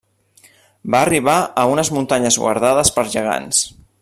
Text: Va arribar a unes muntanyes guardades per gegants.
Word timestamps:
Va 0.95 1.01
arribar 1.07 1.35
a 1.63 1.67
unes 1.75 1.93
muntanyes 1.99 2.39
guardades 2.47 2.95
per 2.97 3.09
gegants. 3.19 3.63